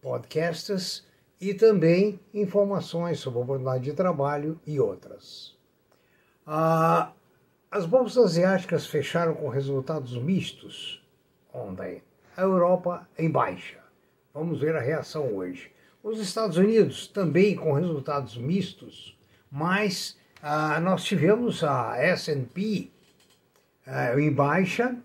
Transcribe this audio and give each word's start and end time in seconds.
podcasts 0.00 1.06
e 1.40 1.54
também 1.54 2.20
informações 2.34 3.18
sobre 3.20 3.40
oportunidade 3.40 3.84
de 3.84 3.92
trabalho 3.92 4.60
e 4.66 4.78
outras. 4.78 5.56
Ah, 6.46 7.12
as 7.70 7.86
bolsas 7.86 8.24
asiáticas 8.24 8.86
fecharam 8.86 9.34
com 9.34 9.48
resultados 9.48 10.16
mistos 10.16 11.02
ontem. 11.52 12.02
A 12.36 12.42
Europa 12.42 13.08
em 13.18 13.30
baixa. 13.30 13.78
Vamos 14.34 14.60
ver 14.60 14.76
a 14.76 14.80
reação 14.80 15.34
hoje. 15.34 15.72
Os 16.02 16.18
Estados 16.18 16.56
Unidos 16.56 17.06
também 17.06 17.56
com 17.56 17.72
resultados 17.72 18.36
mistos 18.36 19.18
mas 19.50 20.16
ah, 20.42 20.78
nós 20.80 21.02
tivemos 21.02 21.64
a 21.64 21.96
S&P 21.98 22.90
ah, 23.86 24.18
em 24.18 24.32
baixa, 24.32 24.96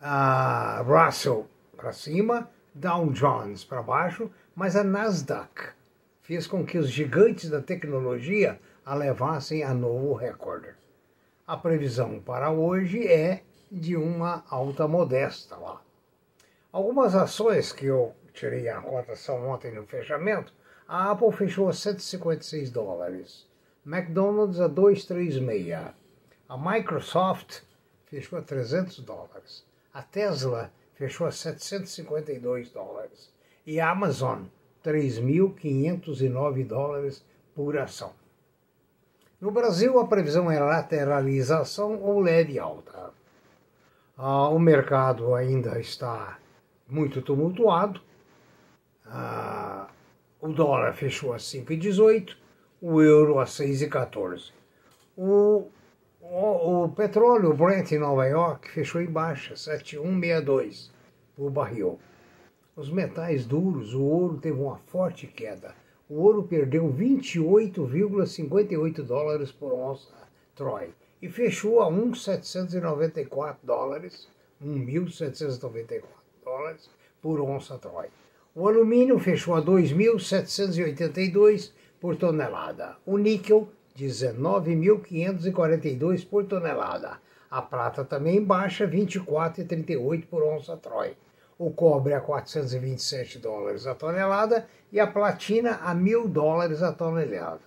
a 0.00 0.82
Russell 0.82 1.48
para 1.76 1.92
cima, 1.92 2.50
Dow 2.74 3.10
Jones 3.10 3.64
para 3.64 3.82
baixo, 3.82 4.30
mas 4.54 4.76
a 4.76 4.84
Nasdaq 4.84 5.70
fez 6.20 6.46
com 6.46 6.64
que 6.64 6.78
os 6.78 6.88
gigantes 6.88 7.50
da 7.50 7.60
tecnologia 7.60 8.60
a 8.84 8.94
levassem 8.94 9.62
a 9.62 9.72
novo 9.72 10.14
recorde. 10.14 10.68
A 11.46 11.56
previsão 11.56 12.20
para 12.20 12.50
hoje 12.50 13.06
é 13.06 13.42
de 13.70 13.96
uma 13.96 14.44
alta 14.48 14.86
modesta 14.86 15.56
lá. 15.56 15.82
Algumas 16.70 17.14
ações 17.14 17.72
que 17.72 17.86
eu 17.86 18.14
tirei 18.32 18.68
a 18.68 18.80
cotação 18.80 19.48
ontem 19.48 19.74
no 19.74 19.86
fechamento, 19.86 20.52
a 20.86 21.10
Apple 21.10 21.32
fechou 21.32 21.68
a 21.68 21.72
156 21.72 22.70
dólares. 22.70 23.46
McDonald's 23.84 24.60
a 24.60 24.68
236. 24.68 25.94
A 26.48 26.56
Microsoft 26.56 27.62
fechou 28.06 28.38
a 28.38 28.42
300 28.42 29.00
dólares. 29.00 29.64
A 29.92 30.02
Tesla 30.02 30.72
fechou 30.94 31.26
a 31.26 31.32
752 31.32 32.70
dólares. 32.70 33.32
E 33.66 33.80
Amazon, 33.80 34.42
3.509 34.84 36.66
dólares 36.66 37.24
por 37.54 37.78
ação. 37.78 38.12
No 39.40 39.50
Brasil, 39.50 39.98
a 39.98 40.06
previsão 40.06 40.50
é 40.50 40.58
lateralização 40.58 42.00
ou 42.00 42.20
leve 42.20 42.58
alta. 42.58 43.10
Ah, 44.16 44.48
o 44.48 44.58
mercado 44.58 45.34
ainda 45.34 45.80
está 45.80 46.38
muito 46.88 47.22
tumultuado. 47.22 48.00
Ah, 49.06 49.88
o 50.40 50.48
dólar 50.48 50.92
fechou 50.94 51.32
a 51.32 51.36
5,18 51.36 52.36
o 52.80 53.00
euro 53.00 53.38
a 53.38 53.44
6,14. 53.44 54.52
O, 55.16 55.68
o, 56.20 56.84
o 56.84 56.88
petróleo 56.90 57.50
o 57.50 57.54
Brent 57.54 57.92
em 57.92 57.98
Nova 57.98 58.26
York 58.26 58.68
fechou 58.70 59.00
em 59.00 59.06
baixa, 59.06 59.54
7,162 59.56 60.90
por 61.36 61.50
barril. 61.50 62.00
Os 62.74 62.88
metais 62.88 63.44
duros, 63.44 63.92
o 63.92 64.02
ouro 64.02 64.38
teve 64.38 64.58
uma 64.58 64.78
forte 64.86 65.26
queda. 65.26 65.74
O 66.08 66.22
ouro 66.22 66.44
perdeu 66.44 66.90
28,58 66.90 69.02
dólares 69.02 69.52
por 69.52 69.74
onça 69.74 70.14
Troy 70.54 70.88
e 71.20 71.28
fechou 71.28 71.82
a 71.82 71.90
1,794 71.90 73.58
dólares, 73.62 74.26
1.794 74.64 76.02
dólares 76.42 76.88
por 77.20 77.42
onça 77.42 77.76
Troy. 77.76 78.06
O 78.54 78.66
alumínio 78.66 79.18
fechou 79.18 79.54
a 79.54 79.60
2.782 79.60 81.72
por 82.00 82.16
tonelada. 82.16 82.96
O 83.04 83.18
níquel, 83.18 83.68
19.542 83.98 86.26
por 86.26 86.46
tonelada. 86.46 87.20
A 87.50 87.60
prata 87.60 88.02
também 88.02 88.42
baixa, 88.42 88.88
24,38 88.88 90.24
por 90.24 90.42
onça 90.42 90.74
Troy. 90.78 91.14
O 91.64 91.70
cobre 91.70 92.12
a 92.12 92.20
427 92.20 93.38
dólares 93.38 93.86
a 93.86 93.94
tonelada 93.94 94.66
e 94.90 94.98
a 94.98 95.06
platina 95.06 95.74
a 95.74 95.94
1.000 95.94 96.26
dólares 96.26 96.82
a 96.82 96.92
tonelada. 96.92 97.62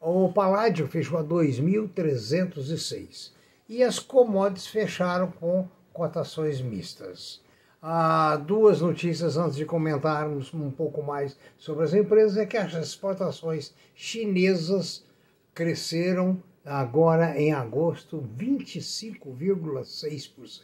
O 0.00 0.32
paládio 0.32 0.88
fechou 0.88 1.18
a 1.18 1.22
2.306. 1.22 3.32
E 3.68 3.82
as 3.82 3.98
commodities 3.98 4.68
fecharam 4.68 5.30
com 5.32 5.68
cotações 5.92 6.62
mistas. 6.62 7.42
Ah, 7.82 8.36
duas 8.36 8.80
notícias 8.80 9.36
antes 9.36 9.56
de 9.56 9.66
comentarmos 9.66 10.54
um 10.54 10.70
pouco 10.70 11.02
mais 11.02 11.36
sobre 11.58 11.84
as 11.84 11.92
empresas 11.92 12.38
é 12.38 12.46
que 12.46 12.56
as 12.56 12.72
exportações 12.72 13.74
chinesas 13.94 15.04
cresceram 15.52 16.42
agora 16.64 17.38
em 17.38 17.52
agosto 17.52 18.26
25,6%. 18.34 20.62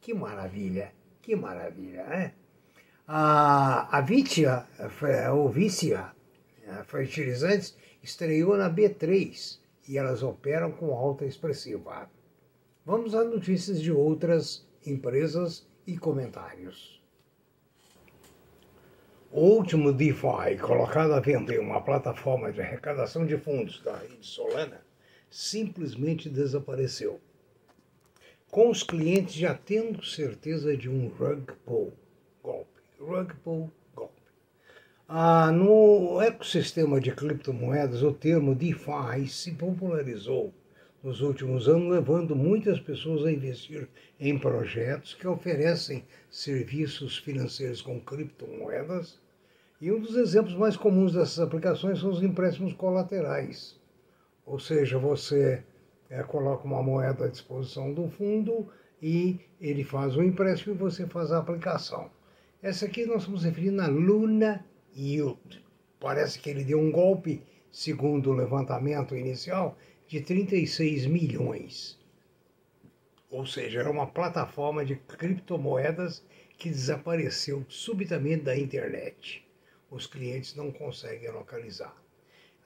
Que 0.00 0.14
maravilha, 0.14 0.96
que 1.28 1.36
maravilha, 1.36 2.04
né? 2.04 2.32
A, 3.06 3.98
a 3.98 4.00
Vitia, 4.00 4.66
ou 5.30 5.50
Vicia 5.50 6.10
Fertilizantes, 6.86 7.76
estreou 8.02 8.56
na 8.56 8.70
B3 8.70 9.58
e 9.86 9.98
elas 9.98 10.22
operam 10.22 10.72
com 10.72 10.94
alta 10.94 11.26
expressiva. 11.26 12.10
Vamos 12.82 13.14
às 13.14 13.28
notícias 13.28 13.78
de 13.82 13.92
outras 13.92 14.66
empresas 14.86 15.68
e 15.86 15.98
comentários. 15.98 16.98
O 19.30 19.42
último 19.42 19.92
DeFi 19.92 20.56
colocado 20.58 21.12
à 21.12 21.20
venda 21.20 21.54
em 21.54 21.58
uma 21.58 21.82
plataforma 21.82 22.50
de 22.50 22.62
arrecadação 22.62 23.26
de 23.26 23.36
fundos 23.36 23.82
da 23.82 23.98
rede 23.98 24.16
Solana 24.22 24.80
simplesmente 25.28 26.30
desapareceu, 26.30 27.20
com 28.50 28.70
os 28.70 28.82
clientes 28.82 29.34
já 29.34 29.54
tendo 29.54 30.04
certeza 30.04 30.76
de 30.76 30.88
um 30.88 31.08
rug 31.08 31.52
pull 31.64 31.92
golpe. 32.42 32.80
Rug 32.98 33.34
pull 33.44 33.70
golpe. 33.94 34.22
Ah, 35.06 35.52
no 35.52 36.20
ecossistema 36.20 37.00
de 37.00 37.12
criptomoedas, 37.12 38.02
o 38.02 38.12
termo 38.12 38.54
DeFi 38.54 39.28
se 39.28 39.52
popularizou 39.52 40.52
nos 41.02 41.20
últimos 41.20 41.68
anos, 41.68 41.90
levando 41.90 42.34
muitas 42.34 42.80
pessoas 42.80 43.24
a 43.24 43.32
investir 43.32 43.88
em 44.18 44.38
projetos 44.38 45.14
que 45.14 45.26
oferecem 45.26 46.04
serviços 46.30 47.18
financeiros 47.18 47.80
com 47.80 48.00
criptomoedas. 48.00 49.18
E 49.80 49.92
um 49.92 50.00
dos 50.00 50.16
exemplos 50.16 50.56
mais 50.56 50.76
comuns 50.76 51.12
dessas 51.12 51.38
aplicações 51.38 52.00
são 52.00 52.10
os 52.10 52.22
empréstimos 52.22 52.72
colaterais. 52.72 53.78
Ou 54.44 54.58
seja, 54.58 54.98
você 54.98 55.62
é, 56.10 56.22
coloca 56.22 56.64
uma 56.64 56.82
moeda 56.82 57.26
à 57.26 57.28
disposição 57.28 57.92
do 57.92 58.08
fundo 58.08 58.68
e 59.00 59.40
ele 59.60 59.84
faz 59.84 60.16
o 60.16 60.22
empréstimo 60.22 60.74
e 60.74 60.78
você 60.78 61.06
faz 61.06 61.30
a 61.30 61.38
aplicação. 61.38 62.10
Essa 62.62 62.86
aqui 62.86 63.06
nós 63.06 63.22
estamos 63.22 63.44
referindo 63.44 63.80
a 63.82 63.86
Luna 63.86 64.64
Yield. 64.96 65.64
Parece 66.00 66.38
que 66.38 66.50
ele 66.50 66.64
deu 66.64 66.80
um 66.80 66.90
golpe, 66.90 67.42
segundo 67.70 68.30
o 68.30 68.34
levantamento 68.34 69.16
inicial, 69.16 69.76
de 70.06 70.20
36 70.20 71.06
milhões. 71.06 71.98
Ou 73.30 73.46
seja, 73.46 73.80
era 73.80 73.90
uma 73.90 74.06
plataforma 74.06 74.84
de 74.84 74.96
criptomoedas 74.96 76.24
que 76.56 76.70
desapareceu 76.70 77.64
subitamente 77.68 78.44
da 78.44 78.58
internet. 78.58 79.46
Os 79.90 80.06
clientes 80.06 80.56
não 80.56 80.72
conseguem 80.72 81.30
localizar. 81.30 81.94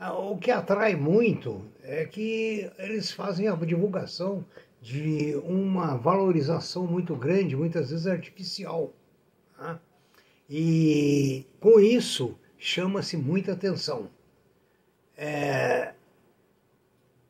Ah, 0.04 0.14
o 0.14 0.36
que 0.36 0.50
atrai 0.50 0.96
muito 0.96 1.62
é 1.80 2.04
que 2.04 2.68
eles 2.76 3.12
fazem 3.12 3.46
a 3.46 3.54
divulgação 3.54 4.44
de 4.80 5.36
uma 5.44 5.96
valorização 5.96 6.88
muito 6.88 7.14
grande, 7.14 7.54
muitas 7.54 7.90
vezes 7.90 8.08
artificial. 8.08 8.92
Tá? 9.56 9.80
E 10.50 11.46
com 11.60 11.78
isso 11.78 12.36
chama-se 12.58 13.16
muita 13.16 13.52
atenção. 13.52 14.10
É, 15.16 15.94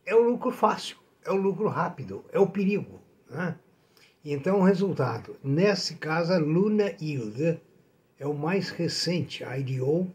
é 0.06 0.14
o 0.14 0.22
lucro 0.22 0.50
fácil, 0.50 0.96
é 1.26 1.30
o 1.30 1.36
lucro 1.36 1.68
rápido, 1.68 2.24
é 2.32 2.38
o 2.38 2.48
perigo. 2.48 3.02
Né? 3.28 3.54
Então, 4.24 4.60
o 4.60 4.64
resultado, 4.64 5.36
nesse 5.44 5.96
caso, 5.96 6.32
a 6.32 6.38
Luna 6.38 6.94
Yield 6.98 7.60
é 8.18 8.26
o 8.26 8.32
mais 8.32 8.70
recente 8.70 9.44
IDO 9.44 10.10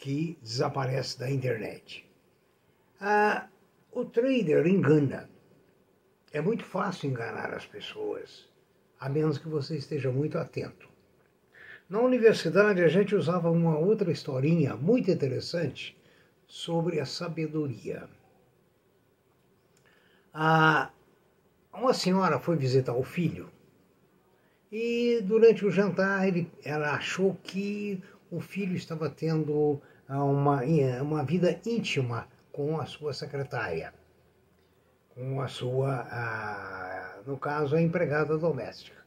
que 0.00 0.38
desaparece 0.42 1.18
da 1.18 1.30
internet. 1.30 2.08
Ah, 2.98 3.48
o 3.92 4.04
trader 4.04 4.66
engana. 4.66 5.28
É 6.32 6.40
muito 6.40 6.64
fácil 6.64 7.10
enganar 7.10 7.52
as 7.52 7.66
pessoas, 7.66 8.48
a 8.98 9.08
menos 9.08 9.36
que 9.36 9.48
você 9.48 9.76
esteja 9.76 10.10
muito 10.10 10.38
atento. 10.38 10.88
Na 11.88 12.00
universidade, 12.00 12.82
a 12.82 12.88
gente 12.88 13.14
usava 13.14 13.50
uma 13.50 13.76
outra 13.76 14.10
historinha 14.10 14.74
muito 14.74 15.10
interessante 15.10 15.96
sobre 16.46 16.98
a 16.98 17.04
sabedoria. 17.04 18.08
Ah, 20.32 20.90
uma 21.74 21.92
senhora 21.92 22.38
foi 22.38 22.56
visitar 22.56 22.94
o 22.94 23.02
filho 23.02 23.50
e 24.72 25.20
durante 25.24 25.66
o 25.66 25.70
jantar 25.70 26.28
ele, 26.28 26.50
ela 26.64 26.92
achou 26.92 27.36
que 27.42 28.00
o 28.30 28.40
filho 28.40 28.76
estava 28.76 29.10
tendo 29.10 29.82
uma, 30.18 30.62
uma 31.02 31.22
vida 31.24 31.60
íntima 31.64 32.26
com 32.52 32.80
a 32.80 32.86
sua 32.86 33.12
secretária, 33.12 33.94
com 35.10 35.40
a 35.40 35.48
sua, 35.48 36.06
a, 36.10 37.22
no 37.26 37.38
caso, 37.38 37.76
a 37.76 37.82
empregada 37.82 38.36
doméstica. 38.36 39.00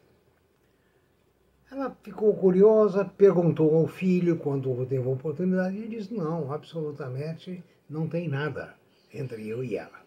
Ela 1.69 1.95
ficou 2.03 2.33
curiosa, 2.35 3.03
perguntou 3.03 3.75
ao 3.75 3.87
filho 3.87 4.37
quando 4.37 4.85
teve 4.85 5.07
a 5.07 5.11
oportunidade 5.11 5.75
e 5.75 5.87
disse: 5.87 6.13
Não, 6.13 6.53
absolutamente 6.53 7.63
não 7.89 8.07
tem 8.07 8.27
nada 8.27 8.75
entre 9.13 9.47
eu 9.47 9.63
e 9.63 9.75
ela. 9.75 10.01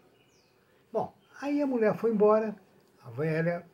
Bom, 0.91 1.13
aí 1.41 1.61
a 1.61 1.67
mulher 1.67 1.95
foi 1.95 2.11
embora, 2.11 2.55
a 3.03 3.09
velha, 3.09 3.65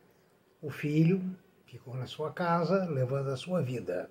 o 0.62 0.70
filho 0.70 1.22
ficou 1.66 1.94
na 1.96 2.08
sua 2.08 2.32
casa, 2.32 2.86
levando 2.86 3.30
a 3.30 3.38
sua 3.38 3.62
vida. 3.62 4.10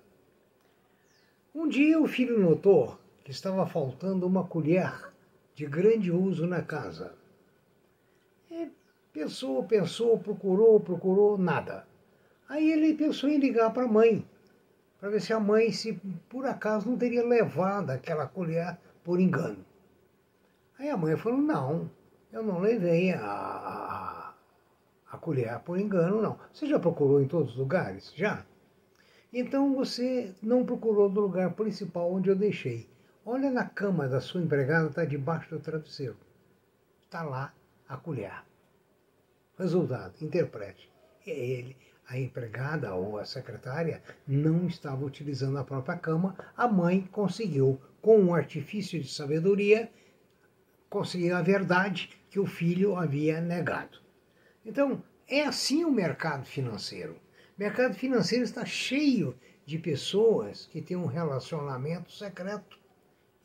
Um 1.53 1.67
dia 1.67 1.99
o 1.99 2.07
filho 2.07 2.39
notou 2.39 2.97
que 3.23 3.31
estava 3.31 3.65
faltando 3.65 4.27
uma 4.27 4.43
colher 4.43 5.11
de 5.55 5.65
grande 5.65 6.11
uso 6.11 6.45
na 6.45 6.61
casa. 6.61 7.13
E 8.51 8.69
pensou, 9.13 9.63
pensou, 9.63 10.17
procurou, 10.19 10.79
procurou, 10.79 11.37
nada. 11.37 11.87
Aí 12.49 12.71
ele 12.71 12.93
pensou 12.93 13.29
em 13.29 13.37
ligar 13.37 13.71
para 13.71 13.83
a 13.83 13.87
mãe, 13.87 14.27
para 14.99 15.09
ver 15.09 15.21
se 15.21 15.31
a 15.31 15.39
mãe, 15.39 15.71
se 15.71 15.93
por 16.29 16.45
acaso, 16.45 16.89
não 16.89 16.97
teria 16.97 17.25
levado 17.25 17.91
aquela 17.91 18.27
colher 18.27 18.77
por 19.03 19.19
engano. 19.19 19.63
Aí 20.77 20.89
a 20.89 20.97
mãe 20.97 21.15
falou: 21.15 21.39
Não, 21.39 21.89
eu 22.31 22.43
não 22.43 22.59
levei 22.59 23.13
a, 23.13 23.25
a, 23.25 24.33
a 25.11 25.17
colher 25.17 25.59
por 25.59 25.79
engano, 25.79 26.21
não. 26.21 26.37
Você 26.51 26.67
já 26.67 26.79
procurou 26.79 27.21
em 27.21 27.27
todos 27.27 27.51
os 27.53 27.57
lugares? 27.57 28.11
Já? 28.15 28.45
Então 29.31 29.73
você 29.73 30.33
não 30.41 30.65
procurou 30.65 31.09
no 31.09 31.21
lugar 31.21 31.53
principal 31.53 32.11
onde 32.11 32.29
eu 32.29 32.35
deixei. 32.35 32.92
Olha 33.25 33.49
na 33.49 33.63
cama 33.63 34.05
da 34.05 34.19
sua 34.19 34.41
empregada, 34.41 34.89
está 34.89 35.05
debaixo 35.05 35.49
do 35.55 35.61
travesseiro. 35.61 36.17
Está 37.01 37.23
lá 37.23 37.53
a 37.87 37.95
colher. 37.95 38.43
Resultado, 39.57 40.13
interprete. 40.21 40.91
É 41.25 41.31
ele, 41.31 41.77
a 42.05 42.19
empregada 42.19 42.93
ou 42.93 43.17
a 43.17 43.23
secretária 43.23 44.03
não 44.27 44.67
estava 44.67 45.05
utilizando 45.05 45.57
a 45.57 45.63
própria 45.63 45.97
cama, 45.97 46.35
a 46.57 46.67
mãe 46.67 47.07
conseguiu, 47.13 47.79
com 48.01 48.19
um 48.19 48.35
artifício 48.35 49.01
de 49.01 49.07
sabedoria, 49.07 49.89
conseguir 50.89 51.31
a 51.31 51.41
verdade 51.41 52.09
que 52.29 52.41
o 52.41 52.45
filho 52.45 52.97
havia 52.97 53.39
negado. 53.39 53.99
Então, 54.65 55.01
é 55.29 55.45
assim 55.45 55.85
o 55.85 55.91
mercado 55.91 56.45
financeiro. 56.45 57.13
O 57.57 57.59
mercado 57.61 57.93
financeiro 57.93 58.43
está 58.43 58.65
cheio 58.65 59.33
de 59.65 59.79
pessoas 59.79 60.65
que 60.65 60.81
têm 60.81 60.97
um 60.97 61.05
relacionamento 61.05 62.11
secreto 62.11 62.82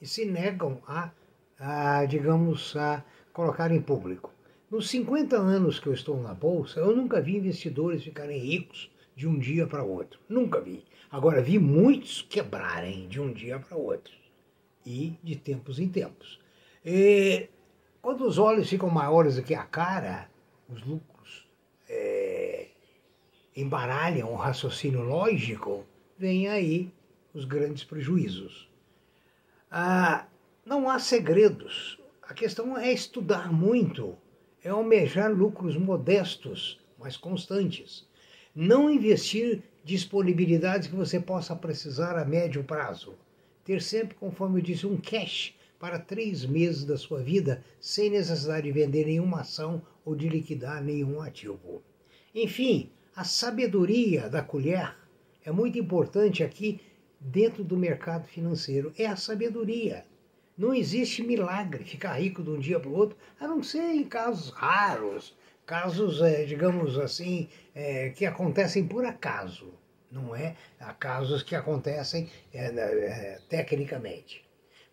e 0.01 0.07
se 0.07 0.25
negam 0.25 0.81
a, 0.87 1.11
a 1.59 2.05
digamos, 2.05 2.77
a 2.77 3.05
colocar 3.33 3.71
em 3.71 3.81
público. 3.81 4.33
Nos 4.71 4.91
50 4.91 5.37
anos 5.37 5.81
que 5.81 5.87
eu 5.87 5.95
estou 5.95 6.21
na 6.21 6.35
Bolsa, 6.35 6.81
eu 6.81 6.95
nunca 6.95 7.21
vi 7.21 7.37
investidores 7.37 8.05
ficarem 8.05 8.39
ricos 8.39 8.91
de 9.17 9.27
um 9.27 9.39
dia 9.39 9.67
para 9.67 9.83
outro. 9.83 10.21
Nunca 10.29 10.61
vi. 10.61 10.85
Agora, 11.11 11.41
vi 11.41 11.59
muitos 11.59 12.21
quebrarem 12.23 13.09
de 13.09 13.21
um 13.21 13.33
dia 13.33 13.59
para 13.59 13.77
outro. 13.77 14.13
E 14.85 15.19
de 15.23 15.37
tempos 15.37 15.79
em 15.79 15.89
tempos. 15.89 16.39
E, 16.85 17.49
quando 18.03 18.27
os 18.27 18.39
olhos 18.39 18.69
ficam 18.69 18.91
maiores 18.91 19.37
do 19.37 19.43
que 19.43 19.55
a 19.55 19.65
cara, 19.65 20.31
os 20.69 20.83
lucros 20.85 21.47
é, 21.89 22.69
embaralham 23.57 24.31
o 24.33 24.37
raciocínio 24.37 25.03
lógico, 25.03 25.85
vem 26.19 26.47
aí 26.49 26.93
os 27.33 27.45
grandes 27.45 27.85
prejuízos. 27.85 28.68
Ah, 29.71 30.27
não 30.65 30.89
há 30.89 30.99
segredos. 30.99 32.01
A 32.23 32.33
questão 32.33 32.77
é 32.79 32.91
estudar 32.91 33.53
muito, 33.53 34.17
é 34.65 34.71
almejar 34.71 35.31
lucros 35.31 35.77
modestos, 35.77 36.81
mas 36.99 37.19
constantes. 37.19 38.07
Não 38.55 38.91
investir 38.91 39.63
disponibilidades 39.85 40.89
que 40.89 40.97
você 40.97 41.21
possa 41.21 41.55
precisar 41.55 42.19
a 42.19 42.25
médio 42.25 42.65
prazo. 42.65 43.15
Ter 43.63 43.83
sempre, 43.83 44.15
conforme 44.15 44.59
eu 44.59 44.65
disse, 44.65 44.87
um 44.87 44.97
cash 44.97 45.55
para 45.79 45.99
três 45.99 46.47
meses 46.47 46.85
da 46.85 46.97
sua 46.97 47.23
vida, 47.23 47.63
sem 47.79 48.09
necessidade 48.09 48.67
de 48.67 48.73
vender 48.73 49.05
nenhuma 49.05 49.41
ação 49.41 49.83
ou 50.03 50.17
de 50.17 50.31
liquidar 50.31 50.83
nenhum 50.83 51.21
ativo. 51.21 51.83
Enfim, 52.35 52.91
a 53.15 53.23
sabedoria 53.23 54.31
da 54.31 54.43
colher 54.43 54.97
é 55.45 55.53
muito 55.53 55.79
importante 55.79 56.43
aqui 56.43 56.81
dentro 57.21 57.65
do 57.65 57.77
mercado 57.77 58.27
financeiro 58.27 58.93
é 58.97 59.07
a 59.07 59.17
sabedoria. 59.17 60.05
Não 60.57 60.75
existe 60.75 61.23
milagre 61.23 61.85
ficar 61.85 62.15
rico 62.15 62.43
de 62.43 62.51
um 62.51 62.59
dia 62.59 62.81
para 62.81 62.91
o 62.91 62.95
outro, 62.95 63.17
a 63.39 63.47
não 63.47 63.63
ser 63.63 63.95
em 63.95 64.05
casos 64.05 64.51
raros, 64.51 65.37
casos, 65.65 66.21
é, 66.23 66.45
digamos 66.45 66.99
assim, 66.99 67.49
é, 67.75 68.11
que 68.11 68.27
acontecem 68.27 68.87
por 68.87 69.05
acaso, 69.05 69.73
não 70.11 70.35
é? 70.35 70.57
Há 70.81 70.93
casos 70.95 71.43
que 71.43 71.55
acontecem 71.55 72.29
é, 72.53 73.39
tecnicamente. 73.49 74.45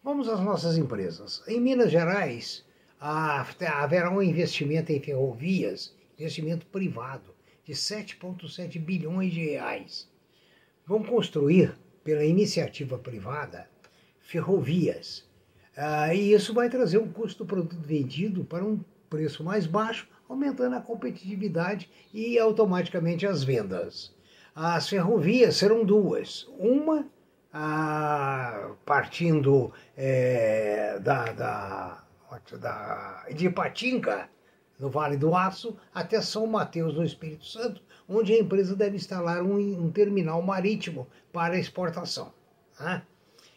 Vamos 0.03 0.29
às 0.29 0.39
nossas 0.39 0.77
empresas. 0.77 1.41
Em 1.47 1.59
Minas 1.59 1.89
Gerais, 1.89 2.63
haverá 2.99 4.11
um 4.11 4.21
investimento 4.21 4.91
em 4.91 4.99
ferrovias, 4.99 5.95
investimento 6.19 6.65
privado, 6.67 7.33
de 7.65 7.73
7,7 7.73 8.79
bilhões 8.79 9.33
de 9.33 9.43
reais. 9.43 10.07
Vão 10.85 11.03
construir 11.03 11.75
pela 12.05 12.23
iniciativa 12.23 12.99
privada 12.99 13.67
ferrovias. 14.21 15.27
Ah, 15.75 16.13
e 16.13 16.31
isso 16.31 16.53
vai 16.53 16.69
trazer 16.69 16.99
o 16.99 17.07
custo 17.07 17.43
do 17.43 17.47
produto 17.47 17.75
vendido 17.79 18.45
para 18.45 18.63
um 18.63 18.79
preço 19.09 19.43
mais 19.43 19.65
baixo, 19.65 20.07
aumentando 20.29 20.75
a 20.75 20.81
competitividade 20.81 21.89
e 22.13 22.39
automaticamente 22.39 23.25
as 23.25 23.43
vendas. 23.43 24.15
As 24.55 24.87
ferrovias 24.87 25.57
serão 25.57 25.83
duas. 25.83 26.47
Uma 26.57 27.07
ah, 27.51 28.71
partindo 28.85 29.73
é, 29.97 30.99
da, 30.99 31.31
da, 31.31 32.03
da, 32.59 33.25
de 33.33 33.49
Patinga, 33.49 34.29
no 34.79 34.89
Vale 34.89 35.17
do 35.17 35.35
Aço, 35.35 35.75
até 35.93 36.21
São 36.21 36.45
Mateus, 36.47 36.95
no 36.95 37.03
Espírito 37.03 37.45
Santo, 37.45 37.81
onde 38.07 38.33
a 38.33 38.39
empresa 38.39 38.75
deve 38.75 38.95
instalar 38.95 39.41
um, 39.41 39.57
um 39.57 39.91
terminal 39.91 40.41
marítimo 40.41 41.07
para 41.31 41.57
exportação. 41.57 42.31
Né? 42.79 43.01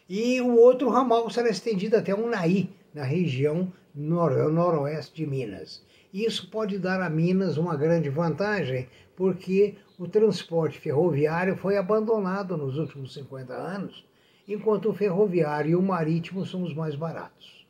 E 0.07 0.41
o 0.41 0.55
outro 0.55 0.89
ramal 0.89 1.29
será 1.29 1.49
estendido 1.49 1.97
até 1.97 2.13
Unai, 2.13 2.69
na 2.93 3.03
região 3.03 3.71
nor 3.93 4.51
noroeste 4.51 5.15
de 5.15 5.27
Minas. 5.27 5.83
Isso 6.13 6.49
pode 6.49 6.79
dar 6.79 7.01
a 7.01 7.09
Minas 7.09 7.57
uma 7.57 7.75
grande 7.75 8.09
vantagem, 8.09 8.87
porque 9.15 9.75
o 9.97 10.07
transporte 10.07 10.79
ferroviário 10.79 11.55
foi 11.57 11.77
abandonado 11.77 12.57
nos 12.57 12.77
últimos 12.77 13.13
50 13.13 13.53
anos, 13.53 14.05
enquanto 14.47 14.89
o 14.89 14.93
ferroviário 14.93 15.71
e 15.71 15.75
o 15.75 15.81
marítimo 15.81 16.45
são 16.45 16.63
os 16.63 16.73
mais 16.73 16.95
baratos. 16.95 17.67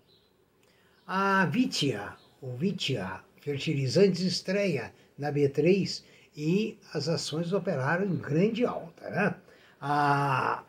A 1.06 1.46
Vitia, 1.48 2.13
ou 2.41 2.56
Vitia 2.56 3.20
Fertilizantes, 3.41 4.22
estreia 4.22 4.93
na 5.17 5.31
B3 5.31 6.03
e 6.36 6.77
as 6.93 7.10
ações 7.10 7.53
operaram 7.53 8.05
em 8.05 8.15
grande 8.15 8.65
alta. 8.65 9.10
Né? 9.10 9.36
Ah, 9.81 10.63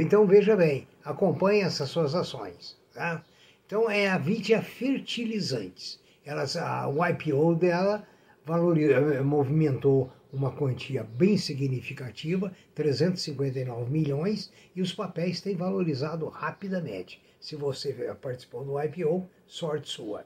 então 0.00 0.26
veja 0.26 0.56
bem, 0.56 0.86
acompanhe 1.04 1.60
essas 1.62 1.88
suas 1.88 2.14
ações. 2.14 2.76
Tá? 2.92 3.22
Então 3.66 3.90
é 3.90 4.08
a 4.08 4.18
Vitia 4.18 4.62
Fertilizantes. 4.62 6.00
Elas, 6.24 6.56
a, 6.56 6.88
o 6.88 7.04
IPO 7.06 7.54
dela 7.56 8.06
eh, 8.46 9.20
movimentou 9.20 10.10
uma 10.32 10.50
quantia 10.50 11.04
bem 11.04 11.36
significativa, 11.36 12.52
359 12.74 13.90
milhões, 13.90 14.50
e 14.74 14.82
os 14.82 14.92
papéis 14.92 15.40
têm 15.40 15.54
valorizado 15.54 16.26
rapidamente. 16.28 17.22
Se 17.40 17.54
você 17.54 17.92
participou 18.20 18.64
do 18.64 18.80
IPO, 18.82 19.28
sorte 19.46 19.88
sua. 19.88 20.24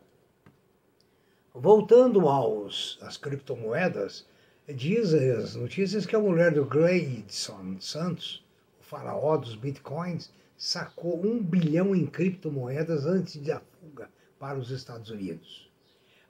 Voltando 1.55 2.29
aos, 2.29 2.99
às 3.01 3.17
criptomoedas, 3.17 4.27
diz 4.69 5.15
as 5.15 5.55
notícias 5.55 6.05
que 6.05 6.15
a 6.15 6.21
mulher 6.21 6.53
do 6.53 6.65
Gleidson 6.65 7.81
Santos, 7.81 8.45
o 8.79 8.85
faraó 8.85 9.37
dos 9.39 9.55
bitcoins, 9.55 10.31
sacou 10.59 11.25
um 11.25 11.43
bilhão 11.43 11.95
em 11.97 12.07
criptomoedas 12.07 13.07
antes 13.07 13.39
da 13.39 13.61
fuga 13.61 14.11
para 14.39 14.59
os 14.59 14.71
Estados 14.71 15.11
Unidos. 15.11 15.71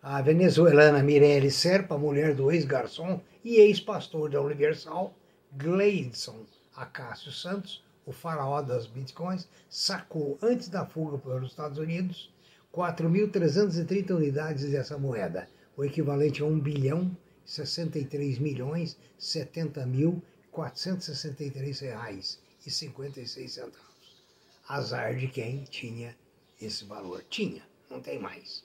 A 0.01 0.23
venezuelana 0.23 1.03
Mirelle 1.03 1.51
Serpa, 1.51 1.99
mulher 1.99 2.35
do 2.35 2.53
ex-garçom 2.53 3.21
e 3.45 3.57
ex-pastor 3.57 4.31
da 4.31 4.41
Universal, 4.41 5.13
Gleidson 5.53 6.47
Acácio 6.77 7.33
Santos, 7.33 7.83
o 8.07 8.13
faraó 8.13 8.63
das 8.63 8.87
bitcoins, 8.87 9.49
sacou 9.69 10.39
antes 10.41 10.69
da 10.69 10.87
fuga 10.87 11.19
para 11.19 11.43
os 11.43 11.51
Estados 11.51 11.79
Unidos 11.79 12.31
4.330 12.73 14.11
unidades 14.11 14.71
dessa 14.71 14.99
moeda, 14.99 15.49
o 15.77 15.85
equivalente 15.85 16.43
a 16.43 16.47
1 16.47 16.61
bilhão 16.61 17.17
63 17.45 18.39
milhões 18.39 18.99
70 19.19 19.87
mil 19.87 20.23
463 20.51 21.81
reais 21.81 22.39
e 22.67 22.71
56 22.71 23.53
centavos. 23.53 24.23
Azar 24.69 25.17
de 25.17 25.29
quem 25.29 25.65
tinha 25.65 26.15
esse 26.61 26.85
valor. 26.85 27.25
Tinha, 27.31 27.63
não 27.89 28.01
tem 28.01 28.19
mais. 28.19 28.65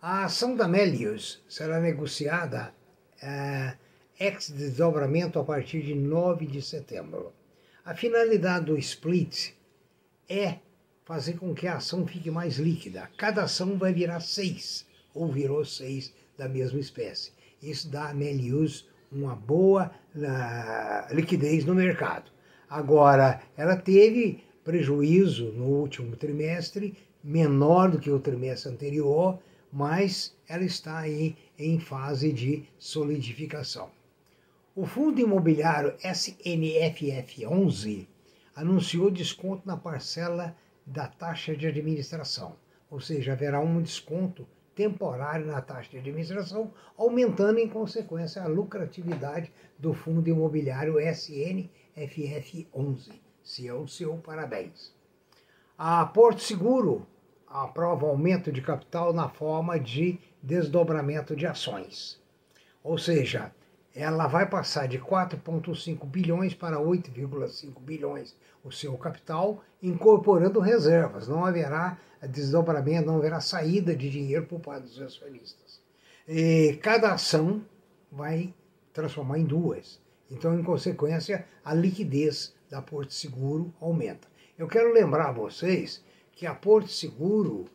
A 0.00 0.24
ação 0.24 0.56
da 0.56 0.66
Melius 0.66 1.42
será 1.48 1.80
negociada 1.80 2.74
é, 3.20 3.76
ex-desdobramento 4.18 5.38
a 5.38 5.44
partir 5.44 5.82
de 5.82 5.94
9 5.94 6.46
de 6.46 6.62
setembro. 6.62 7.32
A 7.84 7.94
finalidade 7.94 8.66
do 8.66 8.78
split 8.78 9.52
é 10.28 10.58
fazer 11.04 11.34
com 11.34 11.54
que 11.54 11.66
a 11.66 11.76
ação 11.76 12.06
fique 12.06 12.30
mais 12.30 12.58
líquida. 12.58 13.10
Cada 13.16 13.44
ação 13.44 13.76
vai 13.76 13.92
virar 13.92 14.20
seis, 14.20 14.86
ou 15.14 15.30
virou 15.30 15.64
seis 15.64 16.12
da 16.36 16.48
mesma 16.48 16.78
espécie. 16.78 17.32
Isso 17.62 17.88
dá 17.88 18.10
a 18.10 18.14
Melius 18.14 18.88
uma 19.10 19.36
boa 19.36 19.90
uh, 20.14 21.14
liquidez 21.14 21.64
no 21.64 21.74
mercado. 21.74 22.30
Agora, 22.68 23.42
ela 23.56 23.76
teve 23.76 24.42
prejuízo 24.64 25.52
no 25.52 25.66
último 25.66 26.16
trimestre, 26.16 26.96
menor 27.22 27.90
do 27.90 27.98
que 27.98 28.10
o 28.10 28.18
trimestre 28.18 28.72
anterior, 28.72 29.38
mas 29.72 30.34
ela 30.48 30.64
está 30.64 30.98
aí 30.98 31.36
em 31.58 31.78
fase 31.78 32.32
de 32.32 32.64
solidificação. 32.78 33.90
O 34.74 34.86
fundo 34.86 35.20
imobiliário 35.20 35.94
SNFF11 35.98 38.06
anunciou 38.54 39.10
desconto 39.10 39.66
na 39.66 39.76
parcela 39.76 40.56
da 40.86 41.06
taxa 41.06 41.56
de 41.56 41.66
administração, 41.66 42.56
ou 42.90 43.00
seja, 43.00 43.32
haverá 43.32 43.60
um 43.60 43.80
desconto 43.80 44.46
temporário 44.74 45.46
na 45.46 45.60
taxa 45.60 45.90
de 45.90 45.98
administração, 45.98 46.72
aumentando 46.96 47.58
em 47.58 47.68
consequência 47.68 48.42
a 48.42 48.48
lucratividade 48.48 49.52
do 49.78 49.92
fundo 49.92 50.26
imobiliário 50.28 50.94
SNFF11. 50.94 53.20
Se 53.42 53.68
é 53.68 53.74
o 53.74 53.86
seu, 53.86 54.16
parabéns. 54.18 54.94
A 55.76 56.06
Porto 56.06 56.40
Seguro 56.40 57.06
aprova 57.46 58.06
aumento 58.06 58.50
de 58.50 58.62
capital 58.62 59.12
na 59.12 59.28
forma 59.28 59.78
de 59.78 60.18
desdobramento 60.42 61.36
de 61.36 61.46
ações. 61.46 62.18
Ou 62.82 62.98
seja, 62.98 63.52
ela 63.94 64.26
vai 64.26 64.48
passar 64.48 64.88
de 64.88 64.98
4,5 64.98 66.06
bilhões 66.06 66.54
para 66.54 66.78
8,5 66.78 67.80
bilhões 67.80 68.34
o 68.64 68.70
seu 68.70 68.96
capital, 68.96 69.62
incorporando 69.82 70.60
reservas. 70.60 71.28
Não 71.28 71.44
haverá 71.44 71.98
desdobramento, 72.22 73.06
não 73.06 73.16
haverá 73.16 73.40
saída 73.40 73.94
de 73.94 74.08
dinheiro 74.08 74.46
por 74.46 74.60
parte 74.60 74.84
dos 74.84 75.00
acionistas. 75.00 75.80
E 76.26 76.78
cada 76.80 77.12
ação 77.12 77.62
vai 78.10 78.54
transformar 78.92 79.38
em 79.38 79.44
duas. 79.44 80.00
Então, 80.30 80.58
em 80.58 80.62
consequência, 80.62 81.44
a 81.64 81.74
liquidez 81.74 82.54
da 82.70 82.80
Porto 82.80 83.12
Seguro 83.12 83.72
aumenta. 83.80 84.28
Eu 84.56 84.68
quero 84.68 84.92
lembrar 84.92 85.30
a 85.30 85.32
vocês 85.32 86.02
que 86.32 86.46
a 86.46 86.54
Porto 86.54 86.88
Seguro 86.88 87.66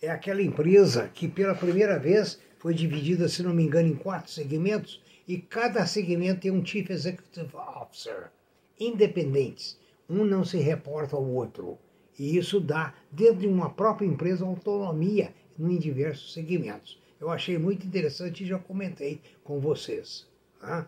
é 0.00 0.10
aquela 0.10 0.42
empresa 0.42 1.08
que 1.12 1.28
pela 1.28 1.54
primeira 1.54 1.98
vez 1.98 2.40
foi 2.58 2.74
dividida, 2.74 3.28
se 3.28 3.42
não 3.42 3.52
me 3.52 3.62
engano, 3.62 3.88
em 3.88 3.94
quatro 3.94 4.32
segmentos 4.32 5.03
e 5.26 5.38
cada 5.38 5.86
segmento 5.86 6.42
tem 6.42 6.50
um 6.50 6.64
Chief 6.64 6.88
Executive 6.90 7.56
Officer, 7.56 8.30
independentes. 8.78 9.78
Um 10.08 10.24
não 10.24 10.44
se 10.44 10.58
reporta 10.58 11.16
ao 11.16 11.24
outro. 11.24 11.78
E 12.18 12.36
isso 12.36 12.60
dá, 12.60 12.94
dentro 13.10 13.38
de 13.38 13.46
uma 13.46 13.70
própria 13.70 14.06
empresa, 14.06 14.44
autonomia 14.44 15.34
em 15.58 15.78
diversos 15.78 16.32
segmentos. 16.32 16.98
Eu 17.20 17.30
achei 17.30 17.56
muito 17.56 17.86
interessante 17.86 18.44
e 18.44 18.46
já 18.46 18.58
comentei 18.58 19.20
com 19.42 19.58
vocês. 19.58 20.26
Tá? 20.60 20.86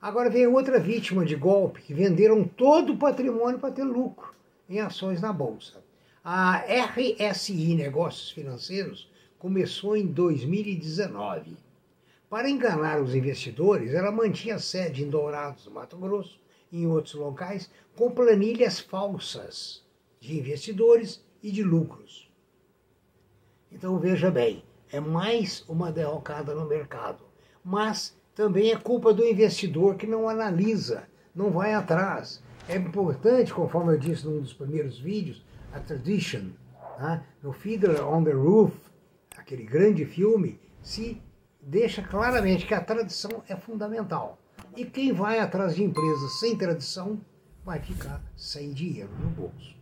Agora 0.00 0.30
vem 0.30 0.46
outra 0.46 0.78
vítima 0.78 1.24
de 1.24 1.34
golpe 1.34 1.82
que 1.82 1.94
venderam 1.94 2.44
todo 2.44 2.92
o 2.92 2.98
patrimônio 2.98 3.58
para 3.58 3.74
ter 3.74 3.84
lucro 3.84 4.34
em 4.68 4.78
ações 4.78 5.20
na 5.20 5.32
Bolsa. 5.32 5.82
A 6.22 6.58
RSI 6.58 7.74
Negócios 7.74 8.30
Financeiros 8.30 9.10
começou 9.38 9.96
em 9.96 10.06
2019 10.06 11.56
para 12.34 12.50
enganar 12.50 13.00
os 13.00 13.14
investidores, 13.14 13.94
ela 13.94 14.10
mantinha 14.10 14.58
sede 14.58 15.04
em 15.04 15.08
Dourados, 15.08 15.68
Mato 15.68 15.96
Grosso, 15.96 16.40
e 16.72 16.82
em 16.82 16.86
outros 16.88 17.14
locais, 17.14 17.70
com 17.96 18.10
planilhas 18.10 18.80
falsas 18.80 19.84
de 20.18 20.36
investidores 20.36 21.24
e 21.40 21.52
de 21.52 21.62
lucros. 21.62 22.28
Então 23.70 24.00
veja 24.00 24.32
bem, 24.32 24.64
é 24.90 24.98
mais 24.98 25.64
uma 25.68 25.92
derrocada 25.92 26.56
no 26.56 26.66
mercado. 26.66 27.22
Mas 27.64 28.18
também 28.34 28.72
é 28.72 28.76
culpa 28.76 29.14
do 29.14 29.24
investidor 29.24 29.94
que 29.94 30.04
não 30.04 30.28
analisa, 30.28 31.06
não 31.32 31.52
vai 31.52 31.72
atrás. 31.72 32.42
É 32.68 32.74
importante, 32.74 33.54
conforme 33.54 33.92
eu 33.92 33.98
disse 34.00 34.26
num 34.26 34.40
dos 34.40 34.52
primeiros 34.52 34.98
vídeos, 34.98 35.40
a 35.72 35.78
Tradition, 35.78 36.50
né? 36.98 37.24
no 37.40 37.52
Fiddler 37.52 38.04
on 38.04 38.24
the 38.24 38.32
Roof, 38.32 38.74
aquele 39.36 39.62
grande 39.62 40.04
filme, 40.04 40.58
se 40.82 41.22
deixa 41.66 42.02
claramente 42.02 42.66
que 42.66 42.74
a 42.74 42.84
tradição 42.84 43.42
é 43.48 43.56
fundamental. 43.56 44.38
E 44.76 44.84
quem 44.84 45.12
vai 45.12 45.38
atrás 45.38 45.74
de 45.74 45.82
empresas 45.82 46.38
sem 46.40 46.56
tradição 46.56 47.20
vai 47.64 47.80
ficar 47.80 48.22
sem 48.36 48.72
dinheiro 48.72 49.10
no 49.18 49.28
bolso. 49.30 49.76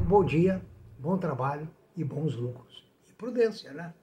Um 0.00 0.04
bom 0.04 0.24
dia, 0.24 0.62
bom 0.98 1.16
trabalho 1.16 1.68
e 1.96 2.02
bons 2.02 2.34
lucros. 2.34 2.84
E 3.08 3.12
prudência, 3.12 3.72
né? 3.72 3.94